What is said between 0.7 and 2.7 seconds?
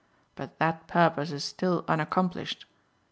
purpose is still unaccomplished.